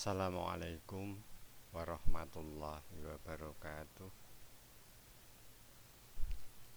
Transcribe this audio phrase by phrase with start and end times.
[0.00, 1.12] Assalamualaikum
[1.76, 4.08] warahmatullahi wabarakatuh.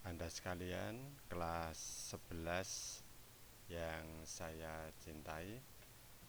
[0.03, 0.99] Anda sekalian
[1.31, 5.55] kelas 11 yang saya cintai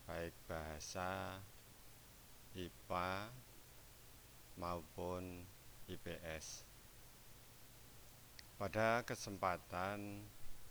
[0.07, 1.43] Baik bahasa
[2.55, 3.27] IPA
[4.55, 5.43] maupun
[5.91, 6.63] IPS
[8.55, 10.23] Pada kesempatan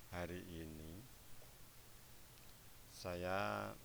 [0.07, 1.03] hari ini
[2.95, 3.75] Saya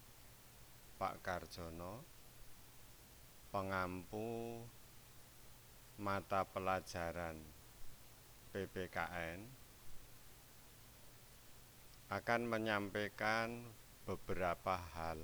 [1.03, 2.18] Pak Karjono
[3.49, 4.61] pengampu
[5.97, 7.41] mata pelajaran
[8.53, 9.41] PPKN
[12.09, 13.61] akan menyampaikan
[14.09, 15.21] beberapa hal.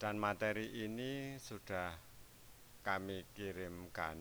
[0.00, 1.94] Dan materi ini sudah
[2.82, 4.18] kami kirimkan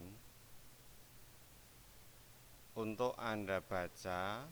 [2.77, 4.45] untuk Anda baca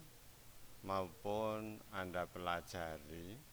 [0.83, 3.48] maupun Anda pelajari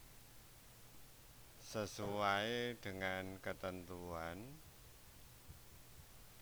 [1.66, 4.38] sesuai dengan ketentuan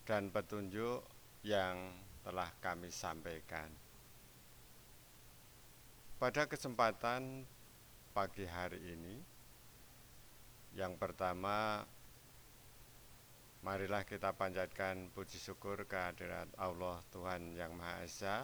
[0.04, 1.00] dan petunjuk
[1.40, 3.72] yang telah kami sampaikan.
[6.20, 7.48] Pada kesempatan
[8.12, 9.16] pagi hari ini,
[10.76, 11.88] yang pertama,
[13.64, 18.36] marilah kita panjatkan puji syukur kehadirat Allah Tuhan Yang Maha Esa,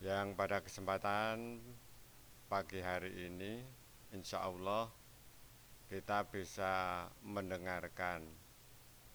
[0.00, 1.60] yang pada kesempatan
[2.48, 3.60] pagi hari ini,
[4.16, 4.88] insya Allah
[5.86, 8.26] kita bisa mendengarkan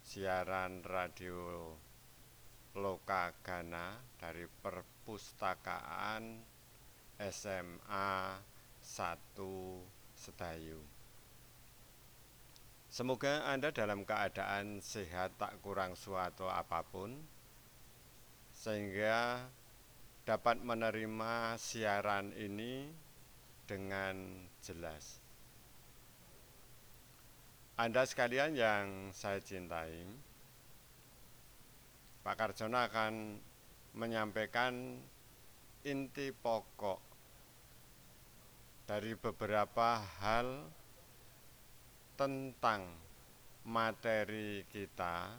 [0.08, 1.76] siaran radio
[2.72, 6.40] Lokagana dari perpustakaan
[7.20, 8.12] SMA
[8.80, 9.36] 1
[10.16, 10.80] Sedayu.
[12.88, 17.20] Semoga Anda dalam keadaan sehat tak kurang suatu apa pun,
[18.56, 19.48] sehingga
[20.24, 22.88] dapat menerima siaran ini
[23.64, 25.21] dengan jelas.
[27.80, 30.04] Anda sekalian yang saya cintai,
[32.22, 33.40] Pak Karjono akan
[33.96, 35.00] menyampaikan
[35.88, 37.02] inti pokok
[38.86, 40.68] dari beberapa hal
[42.20, 42.92] tentang
[43.66, 45.32] materi kita,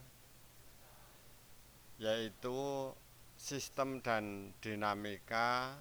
[2.00, 2.91] yaitu
[3.37, 5.78] sistem dan dinamika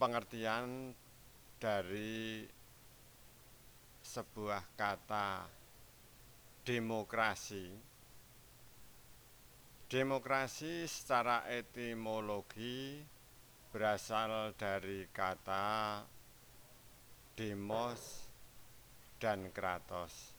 [0.00, 0.96] pengertian
[1.60, 2.48] dari
[4.00, 5.44] sebuah kata
[6.64, 7.68] demokrasi.
[9.88, 13.00] Demokrasi secara etimologi
[13.72, 16.00] berasal dari kata
[17.36, 18.28] demos
[19.20, 20.32] dan kratos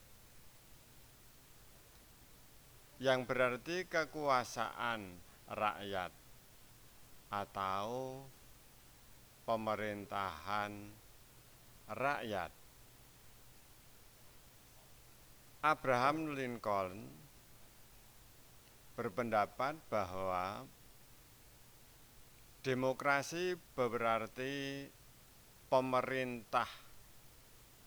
[3.00, 5.08] yang berarti kekuasaan
[5.48, 6.19] rakyat
[7.30, 8.22] atau
[9.46, 10.74] pemerintahan
[11.90, 12.52] rakyat.
[15.60, 17.10] Abraham Lincoln
[18.96, 20.66] berpendapat bahwa
[22.64, 24.88] demokrasi berarti
[25.70, 26.68] pemerintah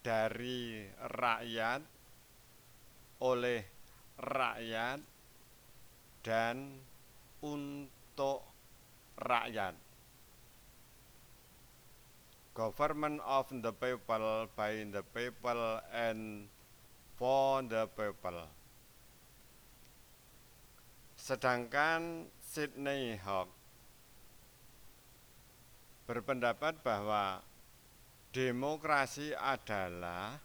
[0.02, 1.82] dari rakyat
[3.22, 3.62] oleh
[4.18, 5.00] rakyat
[6.26, 6.78] dan
[7.42, 8.51] untuk
[9.18, 9.74] rakyat.
[12.52, 16.48] Government of the people, by the people, and
[17.16, 18.44] for the people.
[21.16, 23.48] Sedangkan Sydney Hawk
[26.04, 27.40] berpendapat bahwa
[28.36, 30.36] demokrasi adalah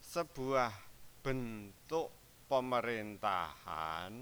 [0.00, 0.72] sebuah
[1.20, 2.08] bentuk
[2.46, 4.12] pemerintahan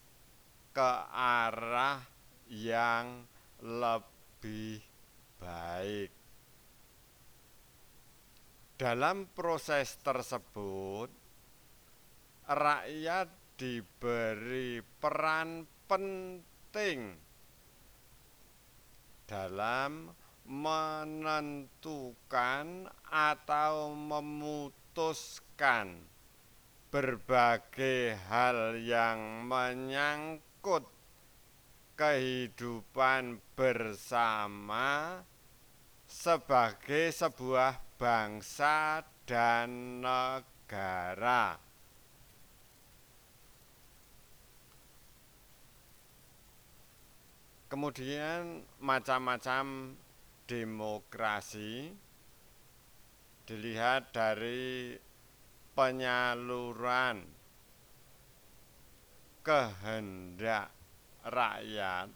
[0.71, 2.07] ke arah
[2.47, 3.27] yang
[3.67, 4.79] lebih
[5.43, 6.11] baik.
[8.79, 11.11] Dalam proses tersebut,
[12.47, 17.15] rakyat diberi peran penting
[19.23, 20.11] dalam
[20.51, 22.67] menentukan
[23.07, 25.95] atau memutuskan
[26.91, 30.83] berbagai hal yang menyangkut
[31.95, 35.23] kehidupan bersama
[36.11, 41.72] sebagai sebuah bangsa dan negara.
[47.73, 49.97] Kemudian macam-macam
[50.45, 51.89] demokrasi
[53.49, 54.93] dilihat dari
[55.73, 57.25] penyaluran
[59.41, 60.69] kehendak
[61.25, 62.13] rakyat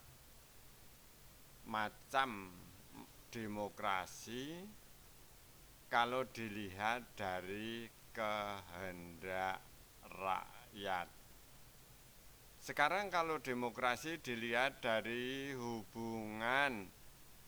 [1.67, 2.51] macam
[3.31, 4.63] demokrasi
[5.87, 9.63] kalau dilihat dari kehendak
[10.11, 11.09] rakyat.
[12.59, 16.91] Sekarang kalau demokrasi dilihat dari hubungan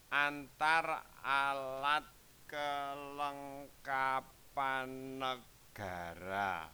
[0.09, 2.09] antar alat
[2.49, 4.89] kelengkapan
[5.21, 6.73] negara.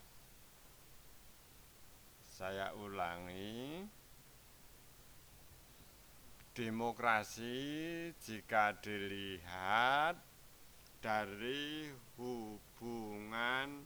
[2.23, 3.87] Saya ulangi,
[6.55, 10.15] demokrasi jika dilihat
[11.03, 13.83] dari hubungan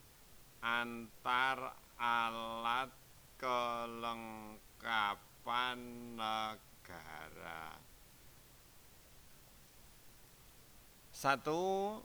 [0.62, 2.90] antar alat
[3.38, 5.80] kelengkapan
[6.18, 7.89] negara.
[11.20, 12.00] Satu,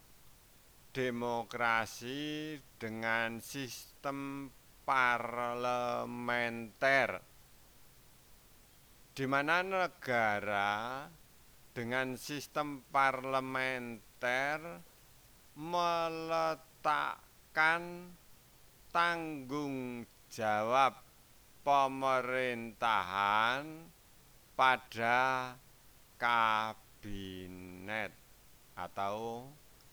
[0.91, 4.51] demokrasi dengan sistem
[4.83, 7.23] parlementer.
[9.15, 11.07] Di mana negara
[11.71, 14.83] dengan sistem parlementer
[15.63, 17.23] meletakkan
[18.91, 20.99] tanggung jawab
[21.63, 23.63] pemerintahan
[24.59, 25.55] pada
[26.19, 28.24] kabinet
[28.75, 29.47] atau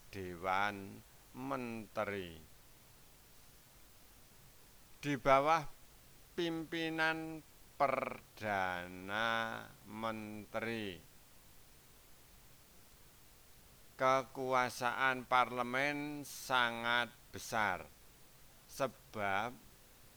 [0.10, 1.02] Dewan
[1.38, 2.38] Menteri.
[5.02, 5.66] Di bawah
[6.38, 7.42] pimpinan
[7.78, 11.02] Perdana Menteri.
[13.98, 17.86] Kekuasaan parlemen sangat besar
[18.66, 19.54] sebab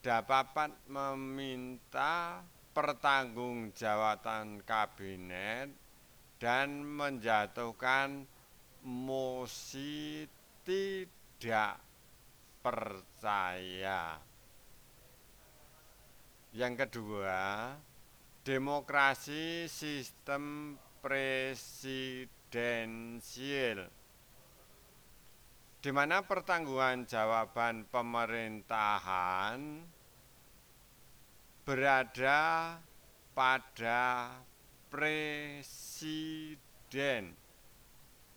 [0.04, 2.40] dapat meminta
[2.76, 5.68] pertanggungjawaban kabinet
[6.36, 8.28] dan menjatuhkan
[8.84, 10.28] mosi
[10.64, 11.76] tidak
[12.60, 14.20] percaya.
[16.54, 17.74] Yang kedua,
[18.44, 23.90] demokrasi sistem presidensial
[25.84, 29.84] di mana pertanggungan jawaban pemerintahan
[31.60, 32.80] berada
[33.36, 34.32] pada
[34.88, 36.16] presiden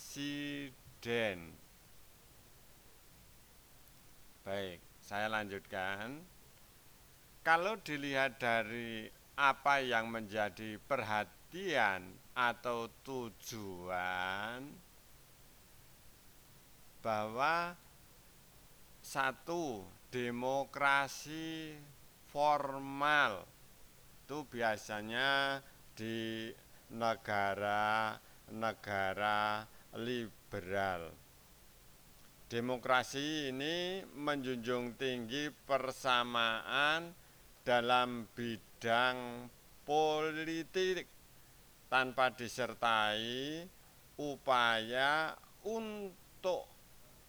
[4.46, 6.22] Baik, saya lanjutkan.
[7.42, 11.42] Kalau dilihat dari apa yang menjadi perhatian
[12.34, 14.66] atau tujuan
[17.06, 17.78] bahwa
[19.06, 21.78] satu demokrasi
[22.34, 23.46] formal
[24.26, 25.62] itu biasanya
[25.94, 26.50] di
[26.90, 28.18] negara
[28.50, 29.62] negara
[29.94, 31.14] liberal.
[32.50, 37.14] Demokrasi ini menjunjung tinggi persamaan
[37.62, 39.50] dalam bidang
[39.86, 41.23] politik
[41.94, 43.62] tanpa disertai
[44.18, 46.66] upaya untuk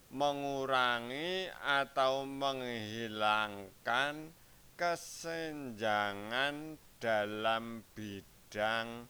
[0.09, 4.33] mengurangi atau menghilangkan
[4.73, 9.05] kesenjangan dalam bidang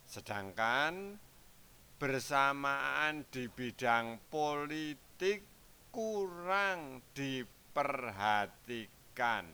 [0.04, 1.16] Sedangkan
[2.02, 5.46] bersamaan di bidang politik
[5.94, 9.46] kurang diperhatikan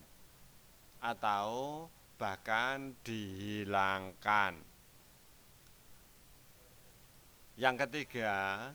[1.04, 1.84] atau
[2.16, 4.64] bahkan dihilangkan.
[7.60, 8.72] Yang ketiga,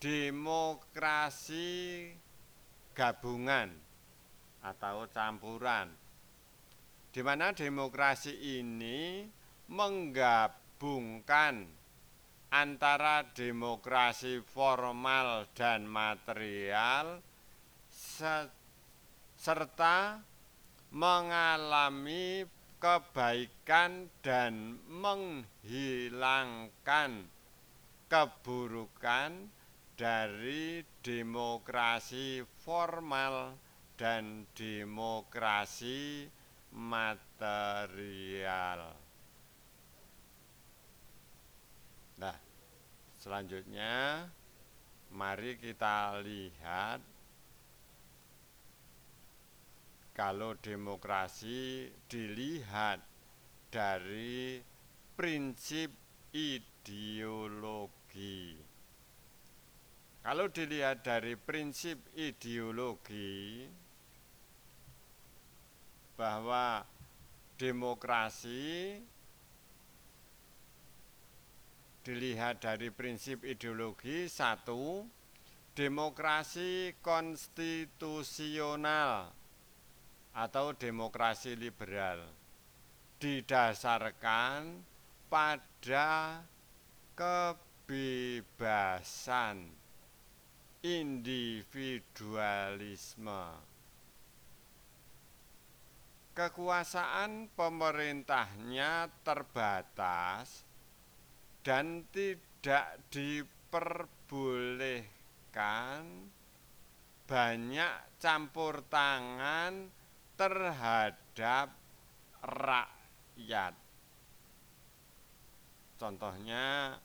[0.00, 1.68] demokrasi
[2.96, 3.76] gabungan
[4.64, 5.92] atau campuran.
[7.12, 9.28] Di mana demokrasi ini
[9.68, 11.79] menggabungkan
[12.50, 17.22] antara demokrasi formal dan material
[19.38, 20.18] serta
[20.90, 22.42] mengalami
[22.82, 27.22] kebaikan dan menghilangkan
[28.10, 29.30] keburukan
[29.94, 33.52] dari demokrasi formal
[33.94, 36.26] dan demokrasi
[36.72, 37.88] material.
[43.20, 44.24] Selanjutnya
[45.12, 47.04] mari kita lihat
[50.16, 53.04] kalau demokrasi dilihat
[53.68, 54.60] dari
[55.16, 55.92] prinsip
[56.32, 56.96] ideologi.
[60.20, 63.64] Kalau dilihat dari prinsip ideologi
[66.20, 66.84] bahwa
[67.56, 69.00] demokrasi
[72.06, 75.04] dilihat dari prinsip ideologi satu
[75.76, 79.28] demokrasi konstitusional
[80.34, 82.20] atau demokrasi liberal
[83.20, 84.82] didasarkan
[85.28, 86.42] pada
[87.14, 87.54] ke
[87.90, 89.66] kebebasan,
[90.86, 93.50] individualisme.
[96.38, 100.62] Kekuasaan pemerintahnya terbatas
[101.60, 106.00] dan tidak diperbolehkan
[107.28, 109.86] banyak campur tangan
[110.34, 111.70] terhadap
[112.42, 113.74] rakyat.
[116.00, 116.96] Contohnya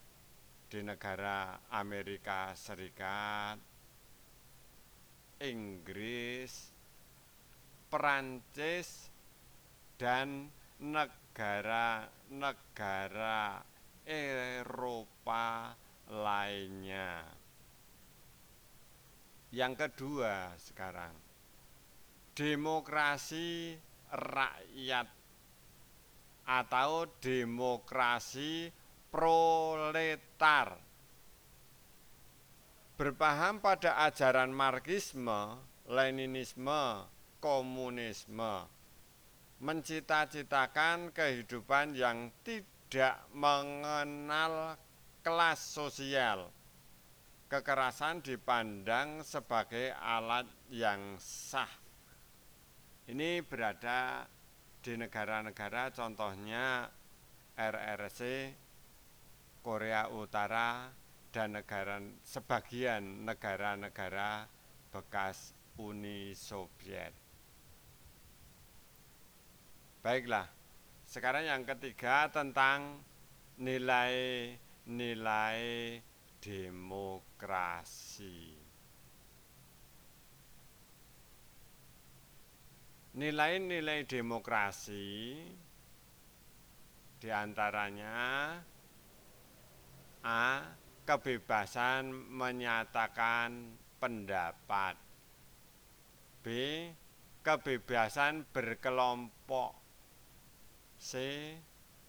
[0.71, 3.59] di negara Amerika Serikat,
[5.43, 6.71] Inggris,
[7.91, 9.11] Perancis,
[9.99, 10.47] dan
[10.79, 13.74] negara-negara
[14.05, 15.73] Eropa
[16.13, 17.25] lainnya.
[19.49, 21.13] Yang kedua sekarang,
[22.37, 23.73] demokrasi
[24.13, 25.07] rakyat
[26.45, 28.69] atau demokrasi
[29.09, 30.77] proletar.
[32.95, 35.59] Berpaham pada ajaran Marxisme,
[35.89, 37.05] Leninisme,
[37.43, 38.65] komunisme,
[39.59, 42.74] mencita-citakan kehidupan yang tidak
[43.33, 44.79] mengenal
[45.25, 46.51] kelas sosial
[47.45, 51.69] kekerasan dipandang sebagai alat yang sah.
[53.05, 54.25] Ini berada
[54.81, 56.89] di negara-negara contohnya
[57.53, 58.21] RRC,
[59.61, 60.89] Korea Utara,
[61.29, 64.47] dan negara sebagian negara-negara
[64.89, 67.11] bekas Uni Soviet.
[70.01, 70.47] Baiklah,
[71.15, 72.99] sekarang yang ketiga tentang
[73.63, 75.63] nilai-nilai
[76.43, 78.51] demokrasi.
[83.15, 85.39] Nilai-nilai demokrasi
[87.23, 88.19] di antaranya
[90.19, 90.67] A.
[91.07, 93.71] Kebebasan menyatakan
[94.03, 94.99] pendapat
[96.43, 96.51] B.
[97.39, 99.84] Kebebasan berkelompok
[101.05, 101.53] C.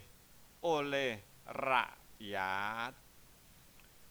[0.61, 1.17] oleh
[1.49, 2.93] rakyat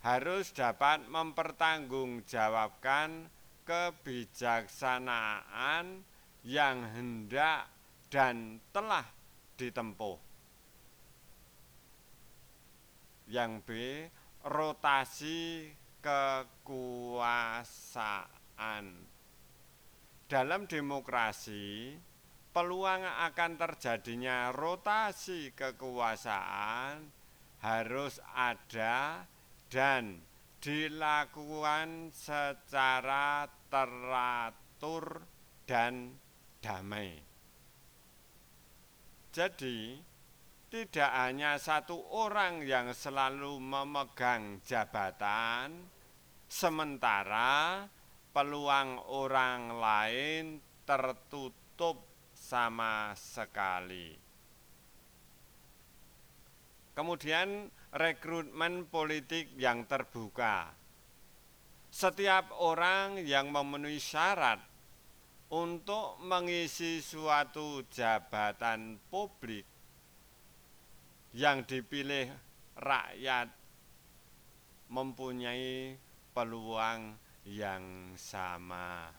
[0.03, 3.31] harus dapat mempertanggungjawabkan
[3.63, 6.03] kebijaksanaan
[6.43, 7.71] yang hendak
[8.11, 9.07] dan telah
[9.55, 10.19] ditempuh.
[13.31, 13.71] Yang B,
[14.45, 15.71] rotasi
[16.03, 16.45] kekuasaan.
[20.27, 21.95] Dalam demokrasi,
[22.53, 27.09] peluang akan terjadinya rotasi kekuasaan
[27.63, 29.25] harus ada
[29.71, 30.21] dan
[30.59, 35.25] dilakukan secara teratur
[35.65, 36.22] dan
[36.63, 37.19] damai.
[39.35, 39.99] Jadi,
[40.73, 45.85] tidak hanya satu orang yang selalu memegang jabatan,
[46.49, 47.85] sementara
[48.33, 50.45] peluang orang lain
[50.89, 52.01] tertutup
[52.33, 54.17] sama sekali.
[56.93, 60.73] Kemudian rekrutmen politik yang terbuka.
[61.93, 64.72] Setiap orang yang memenuhi syarat
[65.53, 69.69] untuk mengisi suatu jabatan publik
[71.37, 72.33] yang dipilih
[72.81, 73.53] rakyat
[74.89, 76.01] mempunyai
[76.33, 79.13] peluang yang sama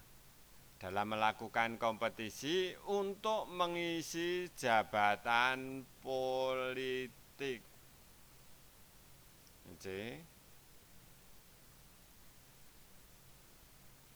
[0.82, 7.62] dalam melakukan kompetisi untuk mengisi jabatan politik.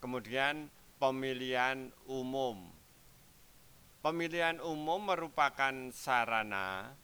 [0.02, 2.74] Kemudian pemilihan umum.
[4.02, 6.98] Pemilihan umum merupakan sarana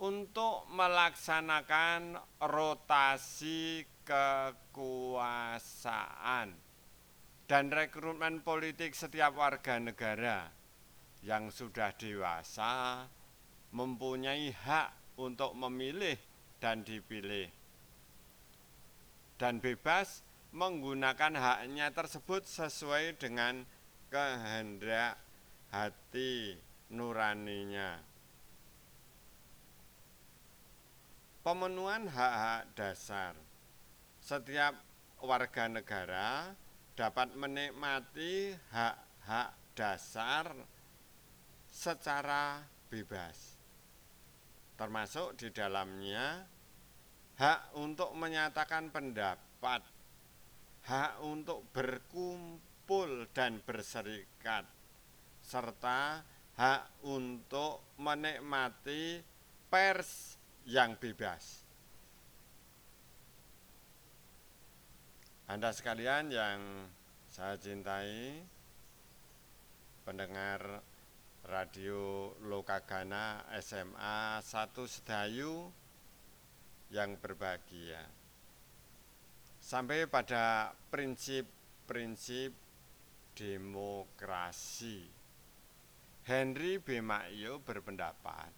[0.00, 5.44] untuk melaksanakan rotasi kekuasaan
[7.44, 10.48] dan rekrutmen politik setiap warga negara
[11.24, 13.04] yang sudah dewasa
[13.72, 16.16] mempunyai hak untuk memilih
[16.60, 17.48] dan dipilih
[19.36, 20.23] dan bebas
[20.54, 23.66] menggunakan haknya tersebut sesuai dengan
[24.08, 25.18] kehendak
[25.74, 26.54] hati
[26.94, 28.14] nuraninya.
[31.44, 33.36] pemenuhan hak-hak dasar.
[34.24, 34.72] Setiap
[35.20, 36.56] warga negara
[36.96, 40.56] dapat menikmati hak-hak dasar
[41.68, 43.60] secara bebas.
[44.80, 46.48] Termasuk di dalamnya
[47.36, 49.84] hak untuk menyatakan pendapat,
[50.84, 54.68] hak untuk berkumpul dan berserikat,
[55.40, 56.20] serta
[56.60, 59.24] hak untuk menikmati
[59.72, 60.36] pers
[60.68, 61.64] yang bebas.
[65.44, 66.60] Anda sekalian yang
[67.28, 68.40] saya cintai,
[70.08, 70.80] pendengar
[71.44, 74.48] radio Lokagana SMA 1
[74.88, 75.68] Sedayu
[76.88, 78.23] yang berbahagia.
[79.64, 82.52] Sampai pada prinsip-prinsip
[83.32, 85.08] demokrasi.
[86.28, 87.00] Henry B.
[87.00, 88.52] Makyo berpendapat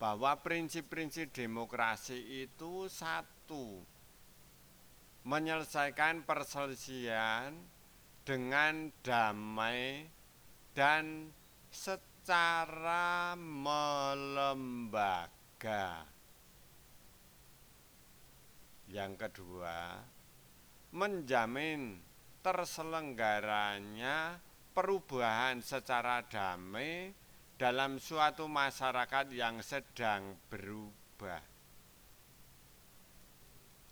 [0.00, 3.84] bahwa prinsip-prinsip demokrasi itu satu,
[5.28, 7.52] menyelesaikan perselisihan
[8.24, 10.08] dengan damai
[10.72, 11.36] dan
[11.68, 14.96] secara melembaga.
[18.96, 20.00] Yang kedua,
[20.96, 22.00] menjamin
[22.40, 24.40] terselenggaranya
[24.72, 27.12] perubahan secara damai
[27.60, 31.44] dalam suatu masyarakat yang sedang berubah.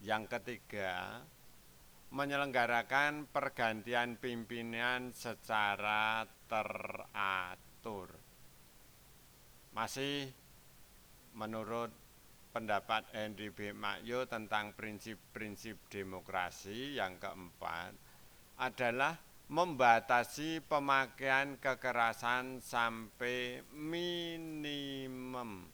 [0.01, 1.21] Yang ketiga,
[2.09, 8.09] menyelenggarakan pergantian pimpinan secara teratur.
[9.77, 10.33] Masih
[11.37, 11.93] menurut
[12.55, 13.75] pendapat Henry B.
[13.75, 17.91] Makyo tentang prinsip-prinsip demokrasi yang keempat
[18.63, 19.19] adalah
[19.51, 25.67] membatasi pemakaian kekerasan sampai minimum.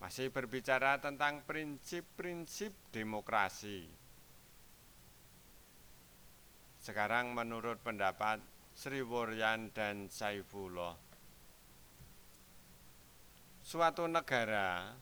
[0.00, 3.88] Masih berbicara tentang prinsip-prinsip demokrasi.
[6.80, 8.40] Sekarang menurut pendapat
[8.72, 10.96] Sri Woryan dan Saifullah,
[13.60, 14.96] suatu negara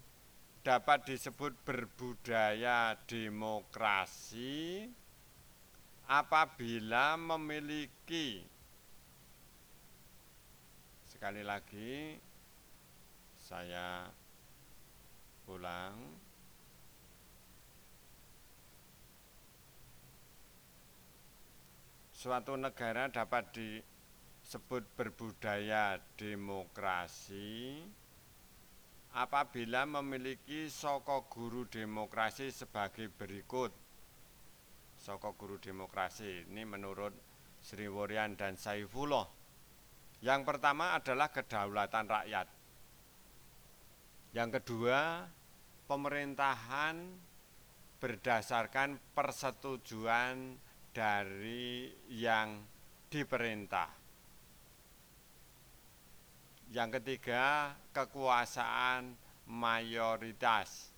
[0.66, 4.90] dapat disebut berbudaya demokrasi
[6.10, 8.57] apabila memiliki
[11.18, 12.14] Sekali lagi
[13.42, 14.07] saya
[15.50, 15.98] ulang
[22.14, 27.83] suatu negara dapat disebut berbudaya demokrasi
[29.11, 33.74] apabila memiliki soko guru demokrasi sebagai berikut.
[35.02, 37.11] Soko guru demokrasi ini menurut
[37.59, 39.38] Sri Woryan dan Saifullah
[40.18, 42.46] yang pertama adalah kedaulatan rakyat.
[44.35, 45.24] Yang kedua,
[45.87, 46.96] pemerintahan
[48.02, 50.59] berdasarkan persetujuan
[50.90, 52.62] dari yang
[53.11, 53.90] diperintah.
[56.68, 59.16] Yang ketiga, kekuasaan
[59.48, 60.92] mayoritas.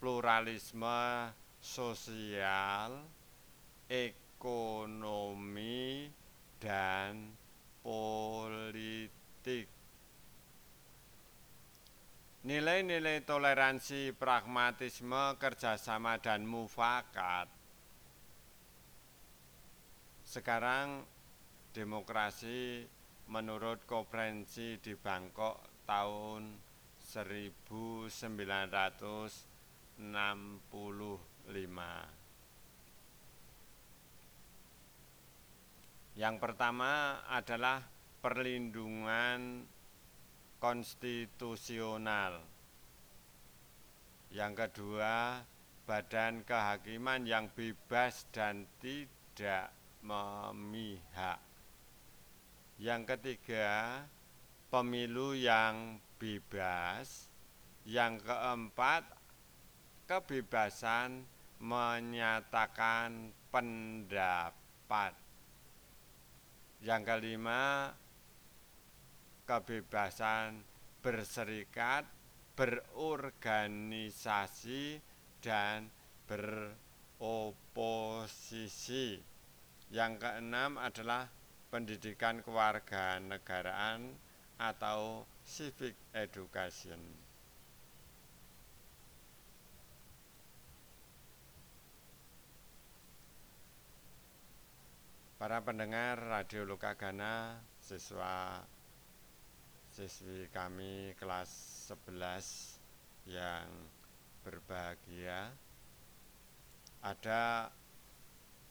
[0.00, 1.28] pluralisme
[1.60, 3.04] sosial,
[3.92, 4.88] ekonomi,
[6.56, 7.28] dan
[7.84, 9.68] politik.
[12.42, 17.46] Nilai-nilai toleransi, pragmatisme, kerjasama, dan mufakat.
[20.26, 21.04] Sekarang
[21.76, 22.88] demokrasi
[23.28, 26.71] menurut konferensi di Bangkok tahun
[27.12, 28.16] 1965.
[36.16, 37.84] Yang pertama adalah
[38.24, 39.68] perlindungan
[40.56, 42.40] konstitusional.
[44.32, 45.44] Yang kedua,
[45.84, 49.68] badan kehakiman yang bebas dan tidak
[50.00, 51.44] memihak.
[52.80, 54.00] Yang ketiga,
[54.72, 57.26] pemilu yang bebas.
[57.82, 59.02] Yang keempat,
[60.06, 61.26] kebebasan
[61.58, 65.18] menyatakan pendapat.
[66.78, 67.90] Yang kelima,
[69.50, 70.62] kebebasan
[71.02, 72.06] berserikat,
[72.54, 75.02] berorganisasi,
[75.42, 75.90] dan
[76.30, 76.78] beroposisi.
[79.90, 81.26] Yang keenam adalah
[81.74, 84.14] pendidikan kewarganegaraan
[84.62, 86.98] atau civic education.
[95.42, 98.62] Para pendengar Radio Lokagana, siswa
[99.92, 101.50] siswi kami kelas
[101.90, 103.68] 11 yang
[104.46, 105.52] berbahagia
[107.02, 107.68] ada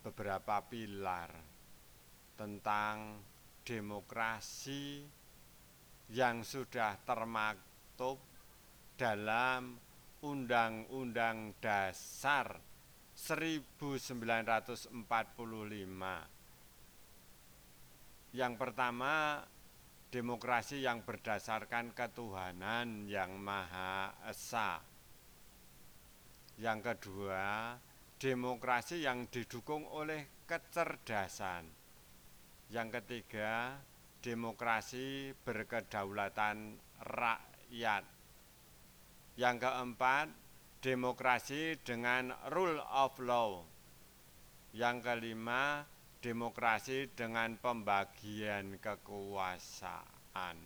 [0.02, 1.30] beberapa pilar
[2.40, 3.22] tentang
[3.68, 5.06] demokrasi
[6.12, 8.20] yang sudah termaktub
[9.00, 9.80] dalam
[10.22, 12.60] Undang-Undang Dasar
[13.16, 14.92] 1945.
[18.32, 19.44] Yang pertama,
[20.12, 24.84] demokrasi yang berdasarkan ketuhanan yang Maha Esa.
[26.60, 27.76] Yang kedua,
[28.20, 31.66] demokrasi yang didukung oleh kecerdasan.
[32.70, 33.80] Yang ketiga,
[34.22, 38.06] demokrasi berkedaulatan rakyat.
[39.36, 40.28] Yang keempat,
[40.86, 43.66] demokrasi dengan rule of law.
[44.78, 45.84] Yang kelima,
[46.22, 50.58] demokrasi dengan pembagian kekuasaan.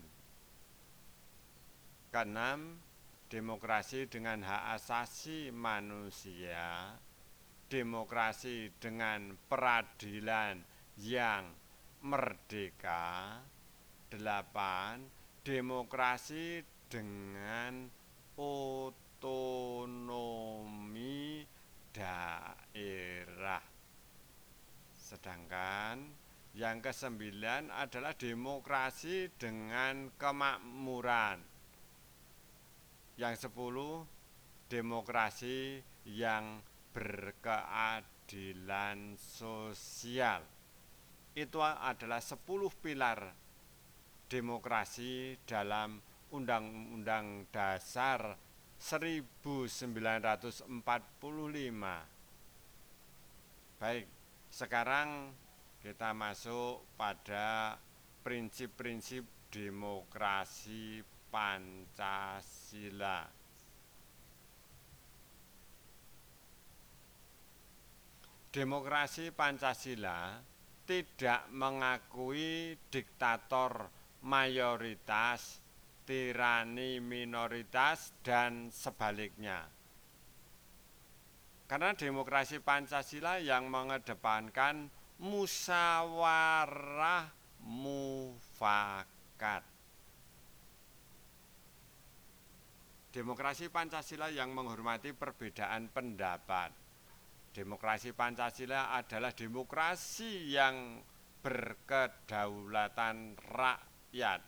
[2.12, 2.60] Keenam,
[3.26, 6.94] demokrasi dengan hak asasi manusia,
[7.66, 10.62] demokrasi dengan peradilan
[11.02, 11.65] yang
[12.06, 13.42] merdeka,
[14.06, 15.02] delapan,
[15.42, 17.90] demokrasi dengan
[18.38, 19.42] otonomi
[21.90, 23.66] daerah.
[24.94, 26.06] Sedangkan
[26.56, 31.42] yang kesembilan adalah demokrasi dengan kemakmuran.
[33.20, 34.04] Yang sepuluh,
[34.72, 36.64] demokrasi yang
[36.96, 40.55] berkeadilan sosial.
[41.36, 43.28] Itu adalah sepuluh pilar
[44.24, 46.00] demokrasi dalam
[46.32, 48.40] Undang-Undang Dasar
[48.80, 50.64] 1945.
[53.76, 54.08] Baik,
[54.48, 55.36] sekarang
[55.84, 57.76] kita masuk pada
[58.24, 63.28] prinsip-prinsip demokrasi Pancasila.
[68.48, 70.55] Demokrasi Pancasila
[70.86, 73.90] tidak mengakui diktator
[74.22, 75.58] mayoritas,
[76.06, 79.66] tirani minoritas, dan sebaliknya.
[81.66, 84.86] Karena demokrasi Pancasila yang mengedepankan
[85.18, 87.26] musyawarah
[87.66, 89.66] mufakat.
[93.10, 96.85] Demokrasi Pancasila yang menghormati perbedaan pendapat.
[97.56, 101.00] Demokrasi Pancasila adalah demokrasi yang
[101.40, 104.44] berkedaulatan rakyat.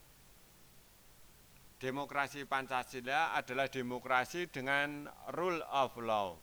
[1.80, 6.36] Demokrasi Pancasila adalah demokrasi dengan rule of law.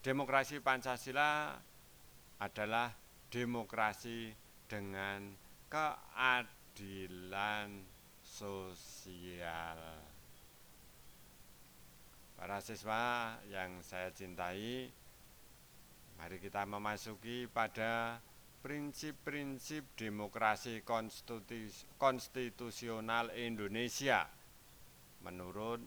[0.00, 1.52] Demokrasi Pancasila
[2.40, 2.96] adalah
[3.28, 4.32] demokrasi
[4.64, 5.36] dengan
[5.68, 6.88] keadilan
[8.24, 10.00] sosial.
[12.40, 15.01] Para siswa yang saya cintai,
[16.22, 18.22] mari kita memasuki pada
[18.62, 20.86] prinsip-prinsip demokrasi
[21.98, 24.30] konstitusional Indonesia.
[25.26, 25.82] Menurut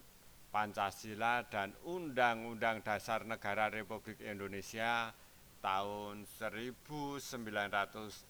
[0.51, 5.15] Pancasila dan Undang-Undang Dasar Negara Republik Indonesia
[5.63, 8.27] tahun 1945.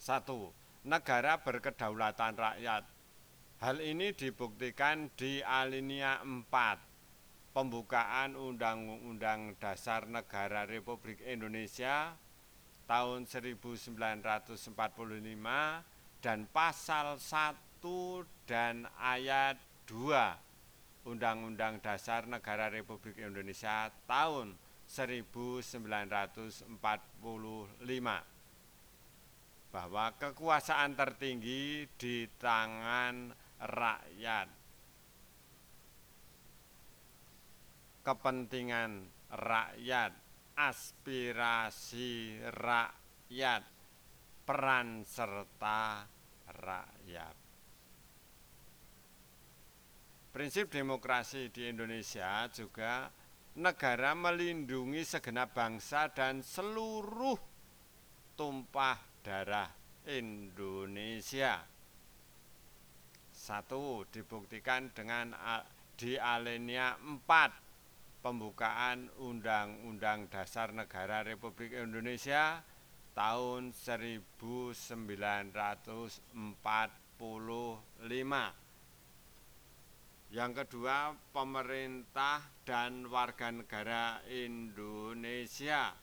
[0.00, 0.48] Satu,
[0.88, 2.88] negara berkedaulatan rakyat.
[3.56, 6.85] Hal ini dibuktikan di alinea 4
[7.56, 12.12] pembukaan Undang-Undang Dasar Negara Republik Indonesia
[12.84, 14.76] tahun 1945
[16.20, 17.80] dan pasal 1
[18.44, 19.56] dan ayat
[19.88, 24.52] 2 Undang-Undang Dasar Negara Republik Indonesia tahun
[24.84, 26.76] 1945
[29.72, 33.32] bahwa kekuasaan tertinggi di tangan
[33.64, 34.65] rakyat.
[38.06, 40.14] Kepentingan rakyat,
[40.54, 43.66] aspirasi rakyat,
[44.46, 46.06] peran serta
[46.46, 47.36] rakyat.
[50.30, 53.10] Prinsip demokrasi di Indonesia juga
[53.58, 57.40] negara melindungi segenap bangsa dan seluruh
[58.38, 59.72] tumpah darah
[60.06, 61.58] Indonesia.
[63.34, 65.34] Satu, dibuktikan dengan
[65.96, 67.65] di alinea 4
[68.26, 72.58] pembukaan Undang-Undang Dasar Negara Republik Indonesia
[73.14, 76.34] tahun 1945
[80.34, 85.94] yang kedua, pemerintah dan warga negara Indonesia.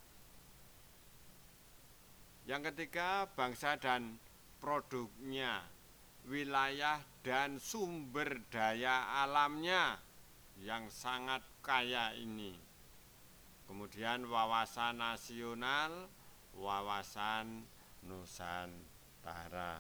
[2.48, 4.16] Yang ketiga, bangsa dan
[4.64, 5.68] produknya,
[6.24, 10.13] wilayah dan sumber daya alamnya
[10.62, 12.54] yang sangat kaya ini.
[13.66, 16.12] Kemudian wawasan nasional,
[16.54, 17.66] wawasan
[18.04, 19.80] Nusantara.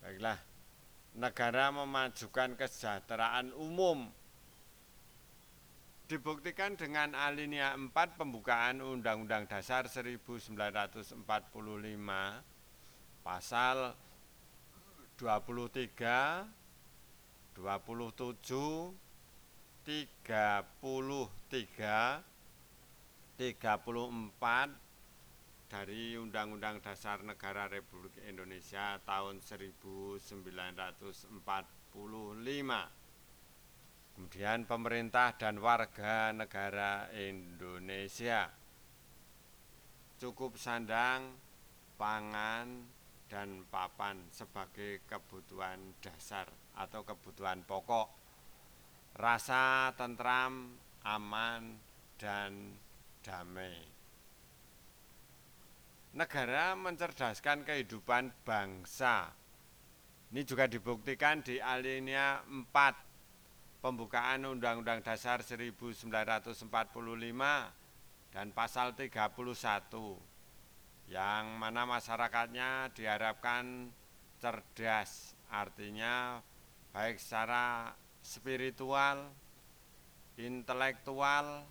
[0.00, 0.40] Baiklah
[1.14, 4.10] negara memajukan kesejahteraan umum
[6.04, 11.24] dibuktikan dengan alinea 4 pembukaan Undang-Undang Dasar 1945
[13.24, 13.96] pasal
[15.16, 16.44] 23,
[17.54, 18.34] 27,
[19.86, 20.58] 33,
[23.38, 24.74] 34,
[25.70, 31.34] dari Undang-Undang Dasar Negara Republik Indonesia tahun 1945.
[34.14, 38.46] Kemudian pemerintah dan warga negara Indonesia
[40.22, 41.34] cukup sandang,
[41.98, 42.86] pangan,
[43.26, 46.46] dan papan sebagai kebutuhan dasar
[46.78, 48.08] atau kebutuhan pokok.
[49.14, 50.74] Rasa tentram,
[51.06, 51.78] aman,
[52.18, 52.74] dan
[53.22, 53.94] damai
[56.14, 59.34] negara mencerdaskan kehidupan bangsa.
[60.30, 66.70] Ini juga dibuktikan di alinea 4 pembukaan Undang-Undang Dasar 1945
[68.30, 69.10] dan pasal 31
[71.10, 73.90] yang mana masyarakatnya diharapkan
[74.38, 76.40] cerdas artinya
[76.94, 77.90] baik secara
[78.22, 79.34] spiritual,
[80.38, 81.66] intelektual,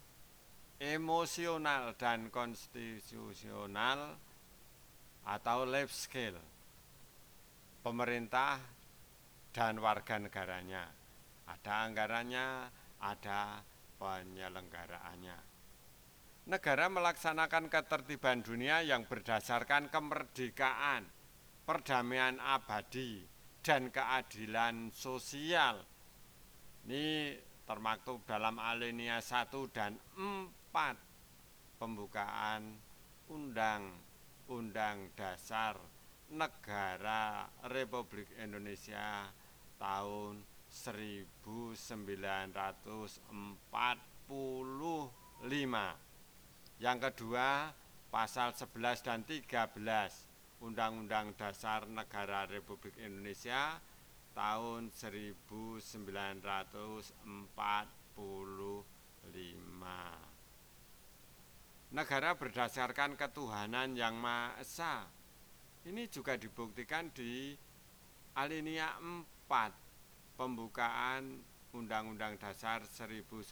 [0.84, 4.20] emosional dan konstitusional
[5.24, 6.36] atau life skill
[7.84, 8.60] pemerintah
[9.56, 10.92] dan warga negaranya.
[11.48, 12.48] Ada anggarannya,
[13.00, 13.64] ada
[14.00, 15.38] penyelenggaraannya.
[16.44, 21.08] Negara melaksanakan ketertiban dunia yang berdasarkan kemerdekaan,
[21.64, 23.24] perdamaian abadi,
[23.64, 25.80] dan keadilan sosial.
[26.84, 32.76] Ini termaktub dalam alinea 1 dan 4 pembukaan
[33.32, 33.88] undang
[34.52, 35.80] Undang Dasar
[36.36, 39.32] Negara Republik Indonesia
[39.80, 41.80] tahun 1945.
[46.84, 47.72] Yang kedua,
[48.12, 50.33] pasal 11 dan 13
[50.64, 53.84] Undang-Undang Dasar Negara Republik Indonesia
[54.32, 57.20] tahun 1945
[61.94, 65.06] negara berdasarkan ketuhanan yang Maha Esa.
[65.84, 67.52] Ini juga dibuktikan di
[68.40, 71.44] alinea 4 pembukaan
[71.76, 73.52] Undang-Undang Dasar 1945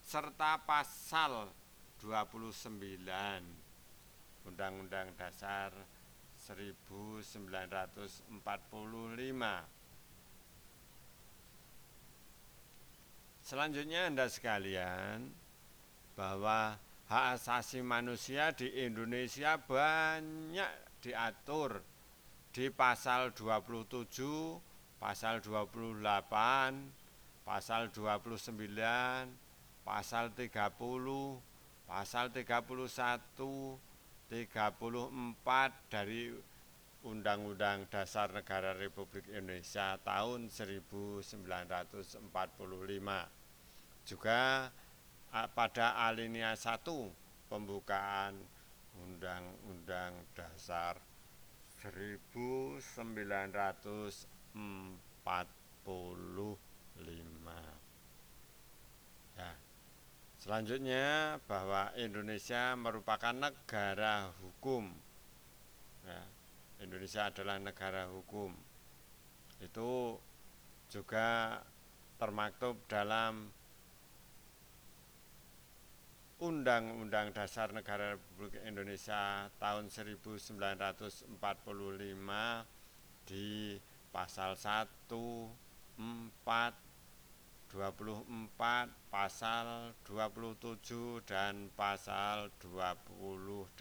[0.00, 1.52] serta pasal
[2.00, 3.65] 29
[4.46, 5.74] Undang-Undang Dasar
[6.38, 8.30] 1945.
[13.46, 15.30] Selanjutnya Anda sekalian,
[16.18, 16.74] bahwa
[17.06, 20.70] hak asasi manusia di Indonesia banyak
[21.04, 21.78] diatur
[22.50, 24.58] di pasal 27,
[24.98, 26.02] pasal 28,
[27.46, 29.30] pasal 29,
[29.86, 31.38] pasal 30,
[31.86, 33.78] pasal 31,
[34.26, 36.34] 34 dari
[37.06, 42.26] Undang-Undang Dasar Negara Republik Indonesia tahun 1945.
[44.02, 44.66] Juga
[45.30, 46.82] pada alinea 1
[47.46, 48.34] pembukaan
[48.98, 50.98] Undang-Undang Dasar
[51.78, 52.58] 1945.
[60.46, 60.62] Ya.
[60.62, 64.94] Selanjutnya bahwa Indonesia merupakan negara hukum.
[66.06, 66.22] Ya.
[66.86, 68.54] Indonesia adalah negara hukum.
[69.58, 70.22] Itu
[70.86, 71.58] juga
[72.22, 73.50] termaktub dalam
[76.36, 81.26] Undang-Undang Dasar Negara Republik Indonesia tahun 1945
[83.26, 83.80] di
[84.14, 86.85] pasal 1, 4,
[87.70, 93.74] 24, pasal 27 dan pasal 28.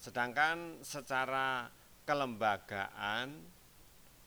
[0.00, 1.68] Sedangkan secara
[2.08, 3.42] kelembagaan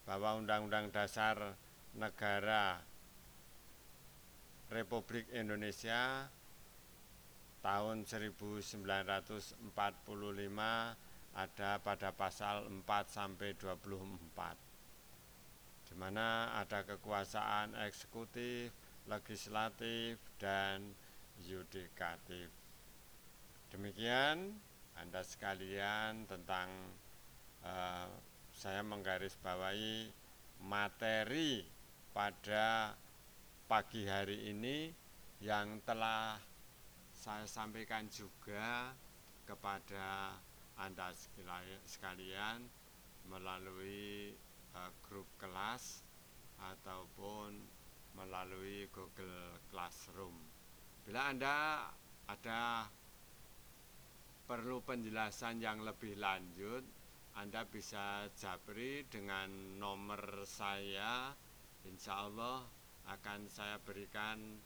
[0.05, 1.55] bahwa Undang-Undang Dasar
[1.97, 2.83] Negara
[4.69, 6.29] Republik Indonesia
[7.65, 9.65] tahun 1945
[11.33, 14.68] ada pada pasal 4 sampai 24
[15.89, 18.69] di mana ada kekuasaan eksekutif,
[19.09, 20.93] legislatif, dan
[21.41, 22.53] yudikatif.
[23.73, 24.53] Demikian
[24.93, 26.69] Anda sekalian tentang
[27.65, 28.09] uh,
[28.53, 30.13] saya menggarisbawahi
[30.65, 31.65] materi
[32.13, 32.93] pada
[33.65, 34.91] pagi hari ini
[35.39, 36.35] yang telah
[37.15, 38.91] saya sampaikan juga
[39.47, 40.35] kepada
[40.75, 41.15] Anda
[41.87, 42.67] sekalian
[43.29, 44.35] melalui
[44.75, 46.03] uh, grup kelas
[46.59, 47.55] ataupun
[48.17, 50.35] melalui Google Classroom.
[51.07, 51.87] Bila Anda
[52.27, 52.85] ada
[54.49, 56.83] perlu penjelasan yang lebih lanjut,
[57.37, 61.31] Anda bisa japri dengan nomor saya.
[61.87, 62.65] Insya Allah
[63.07, 64.59] akan saya berikan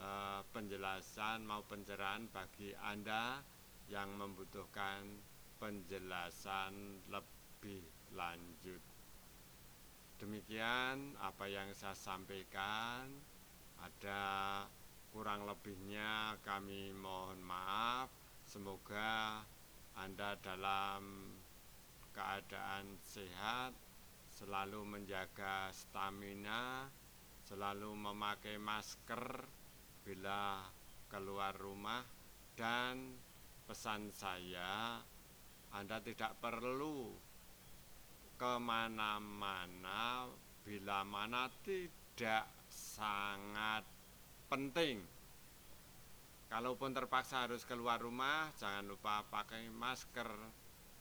[0.00, 3.40] uh, penjelasan mau pencerahan bagi Anda
[3.86, 5.06] yang membutuhkan
[5.62, 8.95] penjelasan lebih lanjut.
[10.16, 13.08] Demikian apa yang saya sampaikan.
[13.76, 14.22] Ada
[15.12, 18.08] kurang lebihnya kami mohon maaf.
[18.46, 19.44] Semoga
[19.96, 21.34] Anda dalam
[22.16, 23.76] keadaan sehat,
[24.32, 26.88] selalu menjaga stamina,
[27.44, 29.44] selalu memakai masker
[30.06, 30.66] bila
[31.06, 32.02] keluar rumah
[32.58, 33.14] dan
[33.66, 35.02] pesan saya
[35.74, 37.25] Anda tidak perlu
[38.36, 40.28] ke mana-mana
[40.60, 43.82] bila mana tidak sangat
[44.52, 45.00] penting.
[46.46, 50.30] Kalaupun terpaksa harus keluar rumah, jangan lupa pakai masker,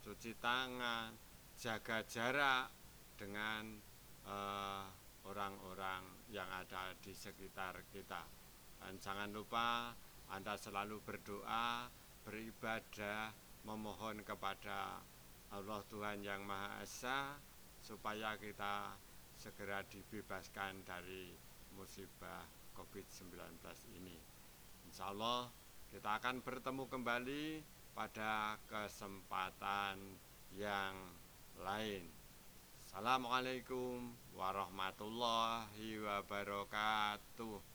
[0.01, 1.13] cuci tangan,
[1.59, 2.71] jaga jarak
[3.19, 3.77] dengan
[4.25, 4.85] eh,
[5.27, 8.23] orang-orang uh, yang ada di sekitar kita.
[8.79, 9.93] Dan jangan lupa
[10.29, 11.89] Anda selalu berdoa,
[12.25, 13.29] beribadah,
[13.65, 15.01] memohon kepada
[15.53, 17.37] Allah Tuhan Yang Maha Esa
[17.83, 18.97] supaya kita
[19.37, 21.35] segera dibebaskan dari
[21.75, 23.61] musibah COVID-19
[23.99, 24.17] ini.
[24.89, 25.51] Insya Allah
[25.91, 27.45] kita akan bertemu kembali
[27.93, 29.99] pada kesempatan
[30.55, 30.95] yang
[31.61, 32.03] lain.
[32.89, 37.74] Assalamualaikum warahmatullahi wabarakatuh.